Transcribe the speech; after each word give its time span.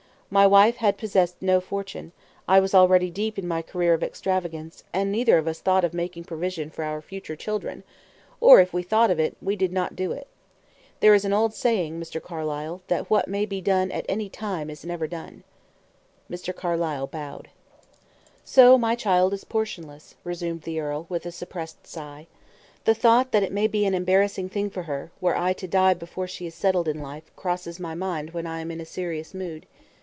My 0.33 0.47
wife 0.47 0.77
had 0.77 0.97
possessed 0.97 1.41
no 1.41 1.59
fortune; 1.59 2.13
I 2.47 2.61
was 2.61 2.73
already 2.73 3.09
deep 3.11 3.37
in 3.37 3.45
my 3.49 3.61
career 3.61 3.93
of 3.93 4.01
extravagance, 4.01 4.85
and 4.93 5.11
neither 5.11 5.37
of 5.37 5.45
us 5.45 5.59
thought 5.59 5.83
of 5.83 5.93
making 5.93 6.23
provision 6.23 6.69
for 6.69 6.85
our 6.85 7.01
future 7.01 7.35
children; 7.35 7.83
or, 8.39 8.61
if 8.61 8.71
we 8.71 8.81
thought 8.81 9.11
of 9.11 9.19
it, 9.19 9.35
we 9.41 9.57
did 9.57 9.73
not 9.73 9.93
do 9.93 10.13
it. 10.13 10.27
There 11.01 11.13
is 11.13 11.25
an 11.25 11.33
old 11.33 11.53
saying, 11.53 11.99
Mr. 11.99 12.21
Carlyle, 12.23 12.81
that 12.87 13.09
what 13.09 13.27
may 13.27 13.45
be 13.45 13.59
done 13.59 13.91
at 13.91 14.05
any 14.07 14.29
time 14.29 14.69
is 14.69 14.85
never 14.85 15.05
done." 15.05 15.43
Mr. 16.31 16.55
Carlyle 16.55 17.07
bowed. 17.07 17.49
"So 18.45 18.77
my 18.77 18.95
child 18.95 19.33
is 19.33 19.43
portionless," 19.43 20.15
resumed 20.23 20.61
the 20.61 20.79
earl, 20.79 21.05
with 21.09 21.25
a 21.25 21.31
suppressed 21.33 21.85
sigh. 21.85 22.27
"The 22.85 22.95
thought 22.95 23.33
that 23.33 23.43
it 23.43 23.51
may 23.51 23.67
be 23.67 23.85
an 23.85 23.93
embarrassing 23.93 24.47
thing 24.47 24.69
for 24.69 24.83
her, 24.83 25.11
were 25.19 25.35
I 25.35 25.51
to 25.51 25.67
die 25.67 25.93
before 25.93 26.27
she 26.29 26.47
is 26.47 26.55
settled 26.55 26.87
in 26.87 27.01
life, 27.01 27.31
crosses 27.35 27.81
my 27.81 27.95
mind 27.95 28.29
when 28.29 28.47
I 28.47 28.61
am 28.61 28.71
in 28.71 28.79
a 28.79 28.85
serious 28.85 29.33
mood. 29.33 29.65